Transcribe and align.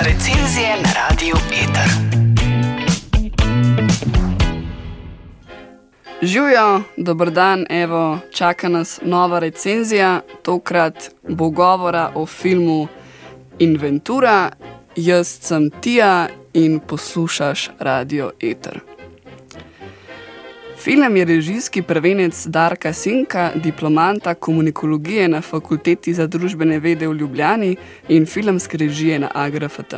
Recenzije 0.00 0.76
na 0.82 0.88
radiju 0.92 1.34
Eter. 1.52 1.90
Živijo, 6.22 6.82
dober 6.96 7.30
dan, 7.30 7.66
evo, 7.70 8.18
čaka 8.30 8.68
nas 8.68 9.00
nova 9.02 9.38
recenzija, 9.38 10.20
tokrat 10.42 11.10
bo 11.28 11.50
govora 11.50 12.12
o 12.14 12.26
filmu 12.26 12.88
Inventura. 13.58 14.50
Jaz 14.96 15.38
sem 15.40 15.70
Tija 15.70 16.28
in 16.52 16.80
poslušaš 16.80 17.70
radio 17.78 18.30
Eter. 18.40 18.97
Film 20.88 21.16
je 21.16 21.24
režijski 21.24 21.82
prvenec 21.82 22.46
Darka 22.46 22.92
Sinka, 22.92 23.50
diplomanta 23.54 24.34
komunikologije 24.34 25.28
na 25.28 25.40
Fakulteti 25.40 26.14
za 26.14 26.26
družbene 26.26 26.78
vede 26.78 27.08
v 27.08 27.14
Ljubljani 27.14 27.76
in 28.08 28.26
filmske 28.26 28.76
režije 28.76 29.18
na 29.18 29.28
AGRFT. 29.34 29.94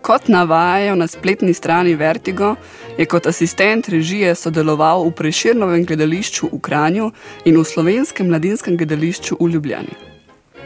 Kot 0.00 0.28
navajajo 0.28 0.94
na 0.94 1.06
spletni 1.06 1.54
strani 1.54 1.94
Vertigo, 1.94 2.54
je 2.98 3.06
kot 3.06 3.26
asistent 3.26 3.88
režije 3.88 4.34
sodeloval 4.34 5.04
v 5.04 5.12
Preširnovem 5.14 5.84
gledališču 5.84 6.48
v 6.52 6.60
Kranju 6.60 7.10
in 7.44 7.60
v 7.60 7.64
Slovenskem 7.64 8.26
mladinskem 8.26 8.76
gledališču 8.76 9.36
v 9.40 9.48
Ljubljani. 9.48 9.94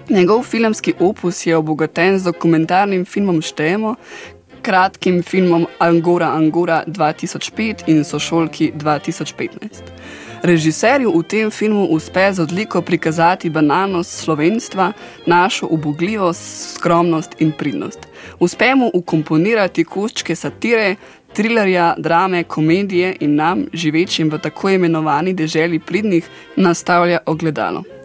Njegov 0.08 0.42
filmski 0.42 0.94
opus 1.00 1.46
je 1.46 1.56
obogaten 1.56 2.18
z 2.18 2.24
dokumentarnim 2.24 3.04
filmom 3.04 3.42
Štejemo, 3.42 3.94
kratkim 4.66 5.22
filmom 5.22 5.66
Angora 5.78 6.26
Angora 6.26 6.84
2005 6.86 7.84
in 7.86 8.04
Sošolki 8.04 8.72
2015. 8.74 9.92
Režiserju 10.42 11.12
v 11.18 11.22
tem 11.22 11.50
filmu 11.50 11.86
uspe 11.94 12.32
z 12.32 12.42
odliko 12.42 12.82
prikazati 12.82 13.50
bananost 13.50 14.10
slovenstva, 14.10 14.92
našo 15.26 15.66
ubogljivost, 15.70 16.74
skromnost 16.74 17.36
in 17.38 17.52
pridnost. 17.52 18.08
Uspe 18.40 18.74
mu 18.74 18.90
ukomponirati 18.94 19.84
koščke 19.84 20.34
satire, 20.34 20.96
trilerja, 21.32 21.94
drame, 21.98 22.44
komedije 22.44 23.16
in 23.20 23.34
nam, 23.34 23.66
živečim 23.72 24.30
v 24.30 24.38
tako 24.38 24.70
imenovani 24.70 25.34
deželi 25.34 25.78
pridnih, 25.78 26.26
nastavlja 26.56 27.18
ogledalo. 27.26 27.95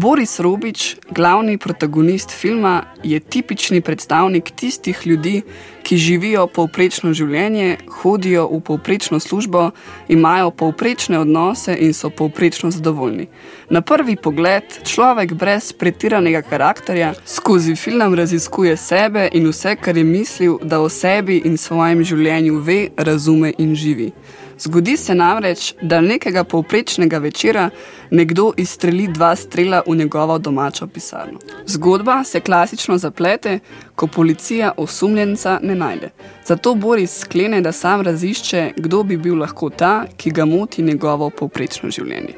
Boris 0.00 0.40
Robič, 0.40 0.96
glavni 1.10 1.58
protagonist 1.58 2.30
filma, 2.30 2.82
je 3.04 3.20
tipični 3.20 3.80
predstavnik 3.80 4.50
tistih 4.50 5.06
ljudi, 5.06 5.42
ki 5.82 5.96
živijo 5.96 6.46
povprečno 6.46 7.12
življenje, 7.12 7.76
hodijo 8.00 8.46
v 8.48 8.60
povprečno 8.64 9.20
službo, 9.20 9.66
imajo 10.08 10.54
povprečne 10.56 11.20
odnose 11.20 11.76
in 11.76 11.92
so 11.92 12.08
povprečno 12.10 12.70
zadovoljni. 12.70 13.28
Na 13.68 13.82
prvi 13.84 14.16
pogled 14.16 14.64
človek 14.88 15.34
brez 15.34 15.72
pretiranega 15.72 16.42
karakterja 16.48 17.12
skozi 17.26 17.76
film 17.76 18.14
raziskuje 18.14 18.76
sebe 18.76 19.28
in 19.32 19.52
vse, 19.52 19.76
kar 19.76 19.96
je 19.96 20.04
mislil, 20.04 20.58
da 20.62 20.80
o 20.80 20.88
sebi 20.88 21.42
in 21.44 21.60
svojem 21.60 22.04
življenju 22.04 22.62
ve, 22.64 22.86
razume 22.96 23.52
in 23.58 23.76
živi. 23.76 24.12
Zgodi 24.60 24.96
se 24.96 25.14
namreč, 25.14 25.74
da 25.82 26.00
nekega 26.00 26.44
povprečnega 26.44 27.18
večera 27.18 27.70
nekdo 28.10 28.52
izstreli 28.56 29.08
dva 29.08 29.36
strela 29.36 29.82
v 29.86 29.96
njegovo 29.96 30.38
domačo 30.38 30.86
pisarno. 30.86 31.38
Zgodba 31.66 32.24
se 32.24 32.40
klasično 32.40 32.98
zaplete, 32.98 33.58
ko 33.94 34.06
policija 34.06 34.72
osumljenca 34.76 35.58
ne 35.62 35.74
najde. 35.74 36.10
Zato 36.46 36.74
Boris 36.74 37.18
sklene, 37.18 37.60
da 37.60 37.72
sam 37.72 38.00
razišče, 38.00 38.72
kdo 38.76 39.02
bi 39.02 39.16
bil 39.16 39.38
lahko 39.38 39.70
ta, 39.70 40.04
ki 40.16 40.30
ga 40.30 40.44
moti 40.44 40.82
njegovo 40.82 41.30
povprečno 41.30 41.90
življenje. 41.90 42.34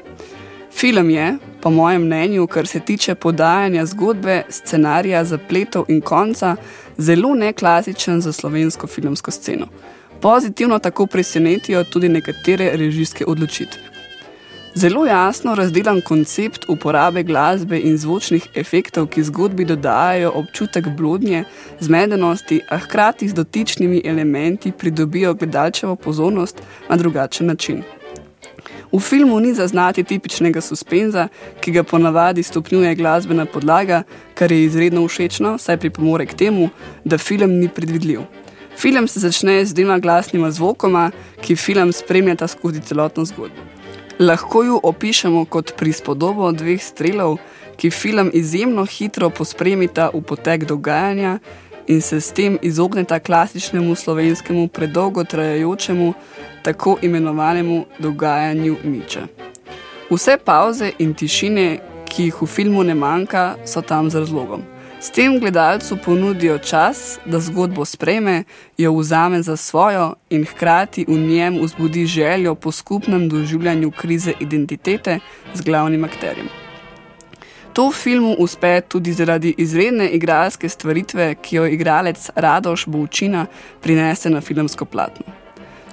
Film 0.72 1.10
je, 1.10 1.36
po 1.60 1.70
mojem 1.70 2.02
mnenju, 2.02 2.46
kar 2.46 2.66
se 2.66 2.80
tiče 2.80 3.14
podajanja 3.14 3.86
zgodbe, 3.86 4.42
scenarija, 4.48 5.24
zapletov 5.24 5.84
in 5.88 6.00
konca, 6.00 6.56
zelo 6.98 7.34
neklasičen 7.34 8.20
za 8.20 8.32
slovensko 8.32 8.86
filmsko 8.86 9.30
sceno. 9.30 9.66
Pozitivno 10.20 10.78
tako 10.78 11.06
presenetijo 11.06 11.84
tudi 11.84 12.08
nekatere 12.08 12.70
režijske 12.76 13.24
odločitve. 13.26 13.91
Zelo 14.74 15.06
jasno 15.06 15.54
razdelan 15.54 16.00
koncept 16.00 16.64
uporabe 16.68 17.22
glasbe 17.22 17.78
in 17.78 17.98
zvočnih 17.98 18.46
efektov, 18.54 19.06
ki 19.06 19.22
zgodbi 19.22 19.64
dodajajo 19.64 20.30
občutek 20.34 20.88
blodnje, 20.96 21.44
zmedenosti, 21.80 22.60
a 22.68 22.78
hkrati 22.78 23.28
z 23.28 23.34
dotičnimi 23.34 24.00
elementi 24.04 24.72
pridobijo 24.72 25.34
gledalčevo 25.34 25.96
pozornost 25.96 26.62
na 26.88 26.96
drugačen 26.96 27.46
način. 27.46 27.82
V 28.92 29.00
filmu 29.00 29.40
ni 29.40 29.54
zaznati 29.54 30.04
tipičnega 30.04 30.60
suspenza, 30.60 31.28
ki 31.60 31.72
ga 31.72 31.82
ponavadi 31.82 32.42
stopnjuje 32.42 32.94
glasbena 32.94 33.44
podlaga, 33.44 34.02
kar 34.34 34.52
je 34.52 34.64
izredno 34.64 35.08
všečno, 35.08 35.58
saj 35.58 35.76
pripomore 35.76 36.26
k 36.26 36.34
temu, 36.34 36.68
da 37.04 37.18
film 37.18 37.58
ni 37.60 37.68
predvidljiv. 37.68 38.20
Film 38.78 39.08
se 39.08 39.20
začne 39.20 39.64
z 39.66 39.74
dvema 39.74 39.98
glasnima 39.98 40.50
zvokoma, 40.50 41.10
ki 41.40 41.56
film 41.56 41.92
spremljata 41.92 42.48
skozi 42.48 42.80
celotno 42.80 43.24
zgodbo. 43.24 43.81
Lahko 44.22 44.62
jo 44.62 44.80
opišemo 44.82 45.44
kot 45.44 45.72
prispodobo 45.76 46.52
dveh 46.52 46.82
strelov, 46.82 47.40
ki 47.76 47.90
film 47.90 48.30
izjemno 48.34 48.84
hitro 48.86 49.30
pospremita 49.30 50.10
v 50.14 50.20
potek 50.22 50.64
dogajanja 50.64 51.38
in 51.90 52.00
se 52.00 52.20
s 52.20 52.30
tem 52.30 52.58
izogneta 52.62 53.18
klasičnemu 53.18 53.94
slovenskemu 53.94 54.68
predolgo 54.68 55.24
trajajočemu, 55.24 56.12
tako 56.62 56.98
imenovanemu 57.02 57.84
dogajanju 57.98 58.76
niča. 58.84 59.26
Vse 60.10 60.36
pauze 60.44 60.92
in 60.98 61.14
tišine, 61.14 61.80
ki 62.06 62.28
jih 62.28 62.42
v 62.42 62.46
filmu 62.46 62.84
ne 62.84 62.94
manjka, 62.94 63.56
so 63.66 63.82
tam 63.82 64.10
z 64.10 64.22
razlogom. 64.22 64.62
S 65.02 65.10
tem 65.10 65.40
gledalcu 65.40 65.96
ponudijo 66.04 66.58
čas, 66.58 67.18
da 67.26 67.40
zgodbo 67.40 67.84
spreme, 67.84 68.44
jo 68.78 68.92
vzame 68.94 69.42
za 69.42 69.56
svojo 69.56 70.14
in 70.30 70.44
hkrati 70.44 71.04
v 71.08 71.18
njem 71.18 71.58
vzbudi 71.62 72.06
željo 72.06 72.54
po 72.54 72.72
skupnem 72.72 73.28
doživljanju 73.28 73.90
krize 73.90 74.32
identitete 74.40 75.18
z 75.54 75.60
glavnim 75.60 76.04
akterjem. 76.04 76.46
To 77.72 77.88
v 77.88 77.92
filmu 77.92 78.34
uspe 78.38 78.80
tudi 78.80 79.12
zaradi 79.12 79.54
izredne 79.58 80.08
igralske 80.08 80.68
stvaritve, 80.68 81.34
ki 81.34 81.56
jo 81.56 81.66
igralec 81.66 82.30
Radoš 82.34 82.86
Bovčina 82.86 83.46
prinese 83.80 84.30
na 84.30 84.40
filmsko 84.40 84.84
platno. 84.84 85.26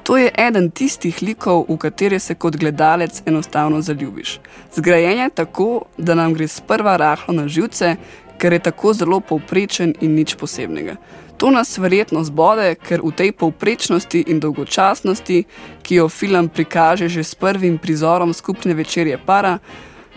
To 0.03 0.17
je 0.17 0.31
eden 0.37 0.71
tistih 0.71 1.21
likov, 1.21 1.65
v 1.69 1.77
katere 1.77 2.19
se 2.19 2.35
kot 2.35 2.55
gledalec 2.57 3.21
enostavno 3.25 3.81
zaljubiš. 3.81 4.39
Zgrajen 4.75 5.19
je 5.19 5.29
tako, 5.29 5.81
da 5.97 6.15
nam 6.15 6.33
gre 6.33 6.47
sprva 6.47 6.97
rahlo 6.97 7.33
na 7.33 7.47
živce, 7.47 7.95
ker 8.39 8.55
je 8.55 8.59
tako 8.59 8.93
zelo 8.93 9.19
povprečen 9.19 9.93
in 10.01 10.15
nič 10.15 10.35
posebnega. 10.39 10.95
To 11.39 11.51
nas 11.51 11.77
verjetno 11.77 12.23
zbode, 12.23 12.75
ker 12.75 13.03
v 13.03 13.11
tej 13.15 13.31
povprečnosti 13.31 14.23
in 14.27 14.39
dolgočasnosti, 14.39 15.43
ki 15.83 15.95
jo 15.95 16.09
film 16.09 16.49
prikaže 16.49 17.07
že 17.07 17.23
s 17.23 17.35
prvim 17.35 17.77
prizorom 17.77 18.33
skupne 18.33 18.73
večerje 18.73 19.19
para, 19.25 19.59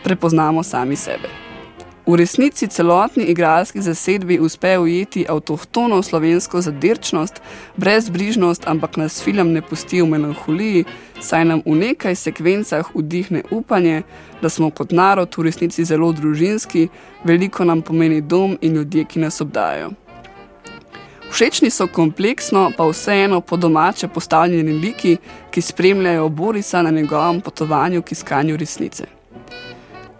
prepoznamo 0.03 0.63
sami 0.63 0.97
sebe. 0.97 1.42
V 2.07 2.15
resnici 2.15 2.67
celotni 2.67 3.25
igralski 3.25 3.83
zasedbi 3.83 4.39
uspe 4.41 4.79
ujeti 4.79 5.27
avtohtono 5.29 6.03
slovensko 6.03 6.61
zadirčnost, 6.61 7.35
brezbrižnost, 7.77 8.67
ampak 8.67 8.97
nas 8.97 9.23
film 9.23 9.53
ne 9.53 9.63
pusti 9.63 10.03
v 10.03 10.07
melanholiji, 10.07 10.85
saj 11.21 11.45
nam 11.45 11.63
v 11.67 11.77
nekaj 11.79 12.15
sekvencah 12.15 12.91
vdihne 12.95 13.43
upanje, 13.51 14.03
da 14.43 14.49
smo 14.49 14.71
kot 14.71 14.91
narod 14.91 15.39
v 15.39 15.47
resnici 15.47 15.85
zelo 15.85 16.13
družinski, 16.13 16.89
veliko 17.25 17.65
nam 17.65 17.83
pomeni 17.83 18.21
dom 18.21 18.59
in 18.61 18.75
ljudje, 18.75 19.05
ki 19.05 19.23
nas 19.23 19.41
obdajajo. 19.41 19.93
Všečni 21.31 21.71
so 21.71 21.87
kompleksno, 21.87 22.73
pa 22.77 22.85
vseeno 22.89 23.41
po 23.41 23.57
domače 23.57 24.09
postavljeni 24.09 24.73
liki, 24.73 25.17
ki 25.51 25.61
spremljajo 25.61 26.29
Borisa 26.29 26.83
na 26.83 26.91
njegovem 26.91 27.41
potovanju 27.41 28.03
k 28.03 28.13
iskanju 28.13 28.57
resnice. 28.57 29.05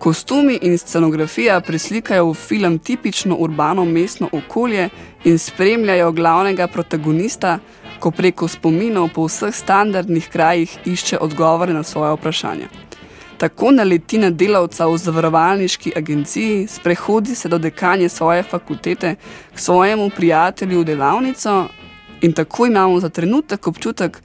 Kostumi 0.03 0.59
in 0.63 0.79
scenografija 0.79 1.61
preslikajo 1.61 2.31
v 2.31 2.35
film 2.35 2.79
tipično 2.79 3.37
urbano 3.39 3.85
mestno 3.85 4.29
okolje 4.33 4.89
in 5.25 5.39
spremljajo 5.39 6.13
glavnega 6.13 6.67
protagonista, 6.67 7.59
ko 8.01 8.11
preko 8.11 8.49
spominov 8.49 9.13
po 9.15 9.29
vseh 9.29 9.55
standardnih 9.55 10.27
krajih 10.29 10.75
išče 10.85 11.19
odgovore 11.19 11.73
na 11.73 11.83
svoje 11.83 12.17
vprašanje. 12.17 12.67
Tako 13.39 13.71
naleti 13.71 14.19
na 14.19 14.31
delavca 14.31 14.89
v 14.91 14.99
zavarovalniški 14.99 15.93
agenciji, 15.97 16.67
sprehodi 16.67 17.35
se 17.35 17.49
do 17.49 17.59
dekanje 17.59 18.09
svoje 18.09 18.43
fakultete 18.43 19.15
k 19.55 19.59
svojemu 19.59 20.11
prijatelju 20.17 20.81
v 20.81 20.85
delavnico 20.85 21.69
in 22.21 22.33
tako 22.33 22.67
imamo 22.67 23.01
za 23.01 23.09
trenutek 23.09 23.67
občutek, 23.67 24.19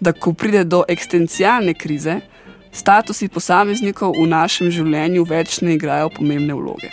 da 0.00 0.12
ko 0.12 0.32
pride 0.32 0.64
do 0.64 0.84
ekstencialne 0.88 1.74
krize, 1.74 2.20
statusi 2.74 3.28
posameznikov 3.28 4.16
v 4.18 4.26
našem 4.28 4.70
življenju 4.74 5.24
več 5.28 5.60
ne 5.62 5.76
igrajo 5.78 6.10
pomembne 6.16 6.56
vloge. 6.58 6.90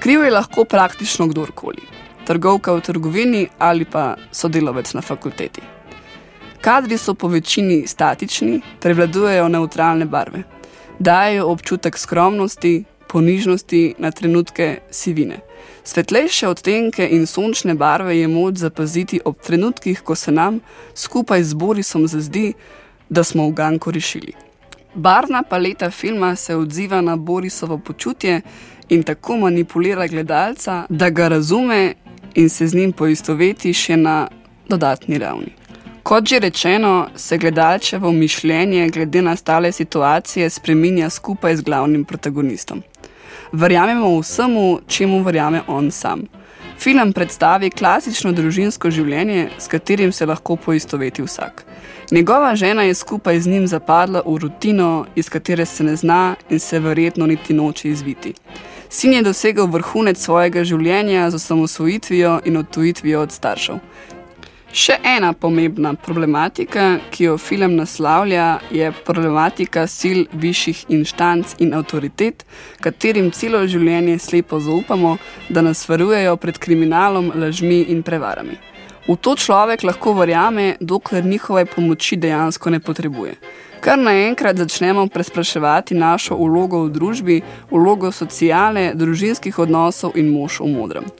Kriv 0.00 0.24
je 0.24 0.30
lahko 0.30 0.64
praktično 0.64 1.26
kdorkoli, 1.28 1.82
trgovka 2.24 2.72
v 2.72 2.84
trgovini 2.86 3.42
ali 3.58 3.84
pa 3.84 4.14
sodelovec 4.32 4.94
na 4.94 5.02
fakulteti. 5.02 5.60
Kadri 6.60 6.96
so 6.98 7.14
po 7.14 7.28
večini 7.28 7.86
statični, 7.88 8.60
prevladujejo 8.80 9.48
neutralne 9.48 10.06
barve, 10.06 10.44
dajo 10.98 11.48
občutek 11.52 11.98
skromnosti, 11.98 12.84
ponižnosti 13.08 13.94
na 13.98 14.10
trenutke 14.10 14.78
sivine– 14.90 15.40
Svetlejše 15.84 16.48
odtenke 16.48 17.08
in 17.08 17.26
sončne 17.26 17.74
barve 17.74 18.18
je 18.18 18.28
moč 18.28 18.60
zapaziti 18.60 19.20
ob 19.24 19.40
trenutkih, 19.40 20.02
ko 20.04 20.14
se 20.14 20.32
nam, 20.32 20.60
skupaj 20.94 21.42
z 21.42 21.54
Borisom, 21.54 22.06
zazdi, 22.06 22.52
da 23.10 23.24
smo 23.24 23.48
v 23.48 23.52
Ganku 23.52 23.90
rešili. 23.90 24.32
Barna 24.94 25.42
paleta 25.42 25.90
filma 25.90 26.36
se 26.36 26.56
odziva 26.56 27.00
na 27.00 27.16
Borisovo 27.16 27.78
počutje 27.78 28.40
in 28.88 29.02
tako 29.02 29.36
manipulira 29.36 30.06
gledalca, 30.06 30.86
da 30.88 31.10
ga 31.10 31.28
razume 31.28 31.94
in 32.34 32.48
se 32.48 32.66
z 32.66 32.74
njim 32.74 32.92
poistoveti 32.92 33.72
še 33.72 33.96
na 33.96 34.28
dodatni 34.68 35.18
ravni. 35.18 35.52
Kot 36.02 36.26
že 36.26 36.38
rečeno, 36.38 37.08
se 37.16 37.38
gledalčevo 37.38 38.12
mišljenje 38.12 38.88
glede 38.88 39.22
na 39.22 39.36
stale 39.36 39.72
situacije 39.72 40.50
spreminja 40.50 41.10
skupaj 41.10 41.56
z 41.56 41.62
glavnim 41.62 42.04
protagonistom. 42.04 42.82
Verjamemo 43.52 44.18
vsemu, 44.20 44.80
čemu 44.86 45.22
verjame 45.22 45.62
on 45.66 45.90
sam. 45.90 46.22
Film 46.80 47.10
predstavi 47.12 47.68
klasično 47.70 48.30
družinsko 48.32 48.88
življenje, 48.88 49.50
s 49.60 49.68
katerim 49.68 50.14
se 50.16 50.24
lahko 50.24 50.54
poistoveti 50.56 51.20
vsak. 51.20 51.64
Njegova 52.10 52.54
žena 52.56 52.86
je 52.86 52.94
skupaj 52.96 53.40
z 53.44 53.50
njim 53.52 53.66
zapadla 53.68 54.22
v 54.24 54.38
rutino, 54.40 55.04
iz 55.14 55.28
katere 55.28 55.66
se 55.66 55.84
ne 55.84 55.96
zna 55.96 56.36
in 56.48 56.58
se 56.58 56.80
verjetno 56.80 57.26
niti 57.26 57.52
noče 57.54 57.90
izviti. 57.90 58.32
Sin 58.88 59.12
je 59.12 59.20
dosegel 59.22 59.68
vrhunec 59.68 60.24
svojega 60.24 60.64
življenja 60.64 61.28
z 61.30 61.36
osamosvojitvijo 61.36 62.40
in 62.48 62.56
odtujitvijo 62.56 63.20
od 63.28 63.32
staršev. 63.32 63.76
Še 64.70 65.00
ena 65.02 65.32
pomembna 65.34 65.96
problematika, 65.98 67.00
ki 67.10 67.24
jo 67.24 67.32
film 67.42 67.72
naslavlja, 67.74 68.60
je 68.70 68.92
problematika 69.02 69.82
sil 69.90 70.20
višjih 70.30 70.84
inštanc 70.94 71.56
in 71.58 71.72
avtoritet, 71.74 72.44
katerim 72.78 73.32
celo 73.34 73.64
življenje 73.66 74.20
slepo 74.22 74.60
zaupamo, 74.62 75.16
da 75.50 75.64
nas 75.66 75.82
varujejo 75.90 76.36
pred 76.38 76.60
kriminalom, 76.62 77.32
lažmi 77.34 77.80
in 77.90 78.04
prevarami. 78.06 78.60
V 79.08 79.16
to 79.18 79.34
človek 79.34 79.82
lahko 79.82 80.14
verjame, 80.14 80.76
dokler 80.80 81.26
njihove 81.26 81.64
pomoči 81.66 82.20
dejansko 82.22 82.70
ne 82.70 82.78
potrebuje. 82.78 83.34
Kar 83.82 83.98
naenkrat 83.98 84.60
začnemo 84.60 85.08
prespraševati 85.10 85.98
našo 85.98 86.38
vlogo 86.38 86.84
v 86.84 86.94
družbi, 86.94 87.42
vlogo 87.72 88.12
sociale, 88.14 88.92
družinskih 88.94 89.58
odnosov 89.58 90.14
in 90.14 90.30
mož 90.30 90.60
v 90.62 90.70
modrem. 90.76 91.10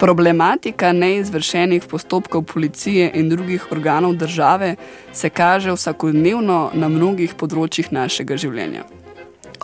Problematika 0.00 0.92
neizvršenih 0.92 1.84
postopkov 1.90 2.42
policije 2.42 3.10
in 3.14 3.28
drugih 3.28 3.66
organov 3.72 4.14
države 4.16 4.76
se 5.12 5.28
kaže 5.28 5.72
vsakodnevno 5.76 6.70
na 6.74 6.88
mnogih 6.88 7.36
področjih 7.36 7.92
našega 7.92 8.40
življenja 8.40 8.86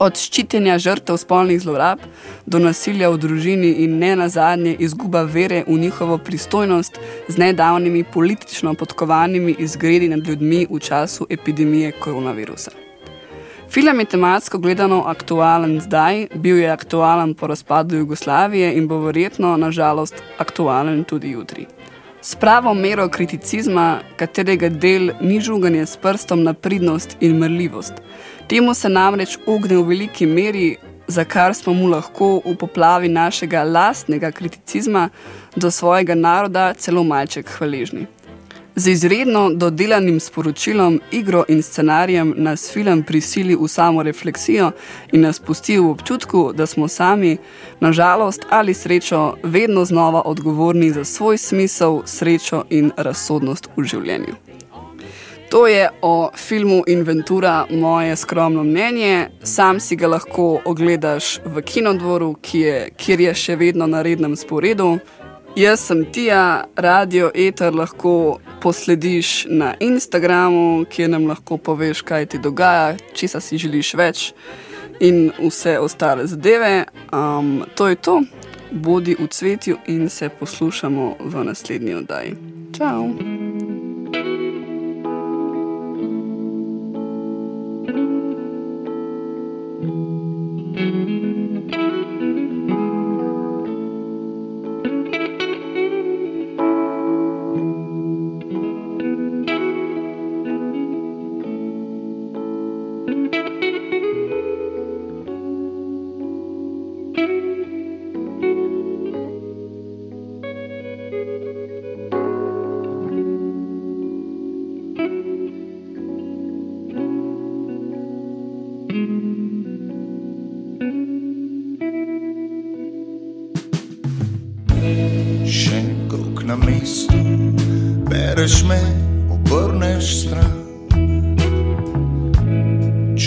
od 0.00 0.19
ščitenja 0.21 0.77
žrtev 0.83 1.17
spolnih 1.21 1.61
zlorab 1.62 2.03
do 2.47 2.61
nasilja 2.61 3.09
v 3.12 3.21
družini 3.23 3.73
in 3.85 3.99
ne 4.03 4.12
nazadnje 4.21 4.77
izguba 4.87 5.25
vere 5.37 5.62
v 5.67 5.79
njihovo 5.87 6.19
pristojnost 6.19 7.00
z 7.29 7.38
nedavnimi 7.41 8.05
politično 8.05 8.75
podkovanimi 8.75 9.56
izgredi 9.59 10.09
nad 10.12 10.27
ljudmi 10.27 10.67
v 10.71 10.81
času 10.81 11.27
epidemije 11.31 11.93
koronavirusa. 12.00 12.86
Film 13.71 14.01
je 14.01 14.05
tematsko 14.05 14.59
gledano 14.59 15.03
aktualen 15.07 15.81
zdaj, 15.81 16.27
bil 16.35 16.59
je 16.59 16.71
aktualen 16.71 17.35
po 17.35 17.47
razpadu 17.47 17.97
Jugoslavije 17.97 18.75
in 18.77 18.89
bo 18.89 18.99
verjetno, 18.99 19.57
nažalost, 19.57 20.23
aktualen 20.39 21.05
tudi 21.05 21.31
jutri. 21.31 21.67
S 22.23 22.35
pravo 22.35 22.75
mero 22.75 23.09
kriticizma, 23.09 23.99
katerega 24.17 24.69
del 24.69 25.11
ni 25.21 25.41
žuganje 25.41 25.87
s 25.87 25.97
prstom 25.97 26.43
na 26.43 26.55
pridnost 26.55 27.17
in 27.21 27.39
mrljivost, 27.39 27.93
Temu 28.47 28.75
se 28.75 28.89
namreč 28.89 29.39
ogne 29.47 29.77
v 29.77 29.83
veliki 29.89 30.27
meri, 30.27 30.77
za 31.09 31.25
kar 31.25 31.55
smo 31.55 31.73
mu 31.75 31.89
lahko 31.91 32.29
v 32.45 32.55
poplavi 32.59 33.09
našega 33.09 33.65
lastnega 33.65 34.31
kriticizma 34.31 35.09
do 35.57 35.71
svojega 35.71 36.15
naroda 36.15 36.75
celo 36.75 37.03
malček 37.05 37.51
hvaležni. 37.59 38.07
Z 38.78 38.88
izredno 38.88 39.50
dodelanim 39.55 40.20
sporočilom, 40.20 41.00
igro 41.12 41.44
in 41.49 41.62
scenarijem 41.62 42.34
nas 42.37 42.73
film 42.73 43.02
prisili 43.02 43.56
v 43.56 43.69
samo 43.69 44.02
refleksijo 44.02 44.70
in 45.12 45.20
nas 45.20 45.40
pusti 45.40 45.78
v 45.78 45.90
občutku, 45.90 46.52
da 46.52 46.67
smo 46.67 46.88
sami, 46.88 47.37
nažalost 47.81 48.43
ali 48.50 48.75
srečo, 48.75 49.34
vedno 49.43 49.84
znova 49.84 50.23
odgovorni 50.25 50.90
za 50.90 51.05
svoj 51.05 51.38
smisel, 51.38 52.02
srečo 52.05 52.64
in 52.70 52.93
razsodnost 52.96 53.69
v 53.76 53.84
življenju. 53.84 54.34
To 55.50 55.67
je 55.67 55.88
o 56.02 56.31
filmu 56.37 56.82
Inventura 56.87 57.67
moje 57.70 58.17
skromno 58.17 58.64
mnenje. 58.64 59.28
Sam 59.43 59.81
si 59.81 59.96
ga 59.96 60.08
lahko 60.08 60.61
ogledaš 60.64 61.38
v 61.44 61.62
kinodvoru, 61.62 62.34
ki 62.43 62.61
je, 62.61 62.90
kjer 62.96 63.20
je 63.20 63.34
še 63.34 63.56
vedno 63.56 63.87
na 63.87 64.02
rednem 64.02 64.37
sporedu. 64.37 64.99
Jaz 65.56 65.81
sem 65.81 66.05
Tija, 66.12 66.64
radio 66.76 67.31
Eter 67.35 67.75
lahko 67.75 68.38
poslediš 68.61 69.47
na 69.49 69.75
Instagramu, 69.81 70.85
kjer 70.91 71.11
nam 71.11 71.26
lahko 71.26 71.56
poveš, 71.56 72.03
kaj 72.03 72.26
ti 72.26 72.38
dogaja, 72.38 72.97
če 73.17 73.41
si 73.41 73.58
želiš 73.58 73.94
več 73.97 74.26
in 75.00 75.31
vse 75.38 75.79
ostale 75.81 76.26
zadeve. 76.26 76.85
Um, 77.08 77.64
to 77.75 77.88
je 77.88 77.97
to, 77.97 78.20
bodi 78.70 79.17
v 79.17 79.31
cvetju 79.32 79.79
in 79.87 80.08
se 80.08 80.29
poslušamo 80.29 81.17
v 81.20 81.44
naslednji 81.44 81.94
oddaji. 81.94 82.37
Ciao! 82.76 83.36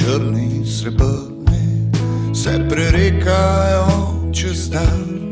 Črni 0.10 0.66
srebrni 0.66 1.92
se 2.34 2.66
prerekajo 2.70 3.88
čez 4.34 4.70
dan. 4.70 5.32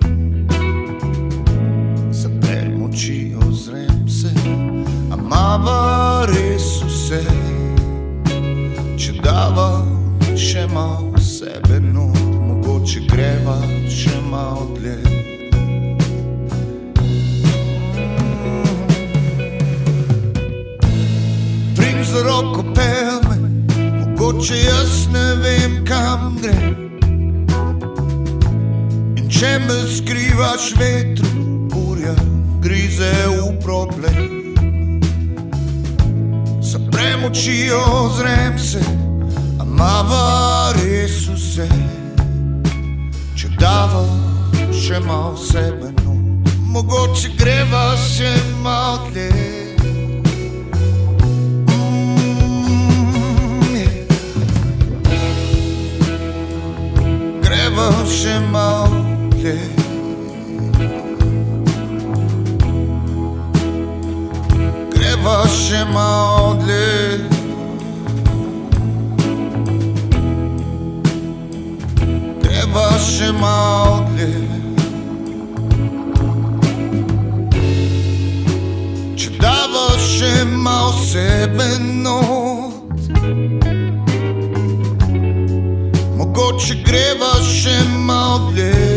Zaprem 2.11 2.83
oči, 2.85 3.33
ozrem 3.49 4.09
se, 4.09 4.29
a 5.11 5.15
mava 5.17 6.25
res 6.29 6.83
vse. 6.85 7.23
Če 8.97 9.17
dava 9.23 9.81
še 10.37 10.67
malo 10.69 11.17
sebe, 11.17 11.81
no, 11.81 12.13
mogoče 12.45 13.07
greva 13.09 13.57
še 13.89 14.21
malo 14.29 14.75
dlje. 14.77 15.16
Me 29.67 29.95
skrivaš 29.95 30.73
vetru, 30.79 31.27
burja 31.69 32.15
grize 32.61 33.11
v 33.27 33.59
problem. 33.63 34.53
Zaprem 36.61 37.25
oči, 37.25 37.69
ozrem 37.71 38.59
se, 38.59 38.81
a 39.59 39.63
mava 39.63 40.73
res 40.79 41.27
vse. 41.27 41.67
Če 43.35 43.51
dava 43.59 44.05
še 44.71 44.99
malo 45.03 45.37
sebe, 45.37 45.91
no, 46.03 46.15
mogoče 46.73 47.35
greva 47.37 47.91
še 47.97 48.33
malo 48.63 49.11
dlje. 49.11 49.57
še 58.07 58.39
malo 58.51 58.76
ma 65.93 66.35
odli 66.43 67.19
Трябваше 72.41 73.31
ма 73.31 73.83
одли 73.91 74.47
Че 79.15 79.29
даваше 79.29 80.45
ма 80.45 80.89
осебеност 80.89 82.77
Могоче 86.17 86.83
греваше 86.83 87.83
ма 87.89 88.35
одли 88.35 88.96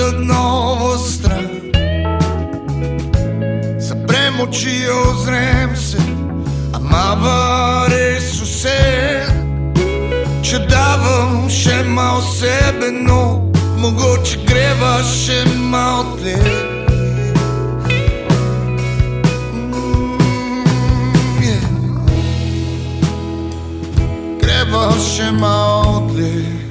нова 0.00 0.98
страна. 0.98 1.48
Запрем 3.78 4.40
очи, 4.40 4.86
озрем 5.08 5.76
се, 5.76 5.98
ама 6.72 7.16
бъде 7.22 8.20
сусед, 8.20 9.32
че 10.42 10.58
давам 10.58 11.50
ще 11.50 11.82
мал 11.84 12.22
себе, 12.22 12.90
но 12.90 13.42
мого, 13.78 14.22
че 14.24 14.44
греваше 14.44 15.44
мал 15.56 16.16
е. 16.26 16.34
тлен. 16.34 16.74
Grebаше 24.40 25.30
мал 25.30 26.08
тлен. 26.14 26.63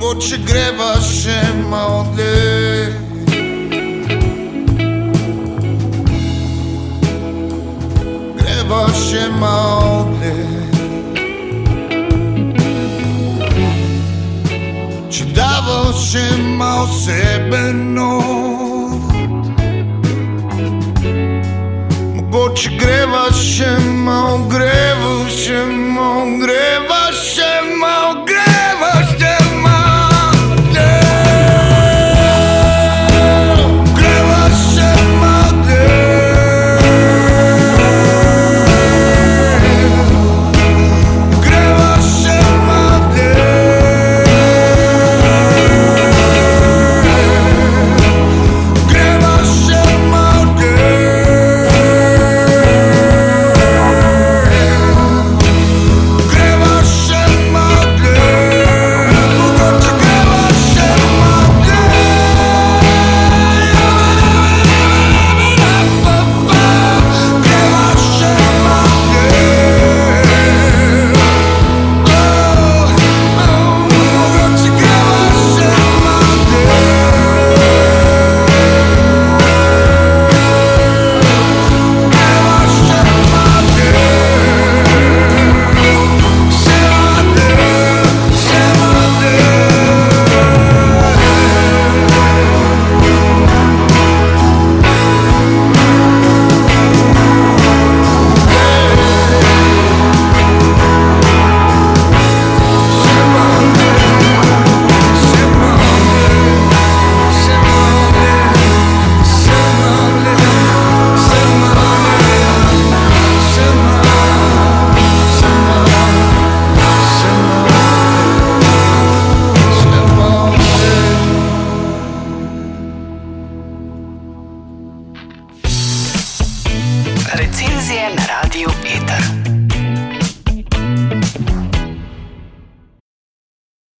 Бог, 0.00 0.18
че 0.20 0.38
гребаше 0.38 1.42
модли. 1.70 2.92
Гребаше 8.36 9.30
модли. 9.40 10.34
Че 15.10 15.24
даваше 15.24 16.36
мал 16.36 16.86
себе 16.86 17.72
Бог, 22.32 22.54
че 22.56 22.70
гребаше 22.70 23.78
мал, 23.80 24.38
гребаше 24.48 25.64
мал. 25.64 25.87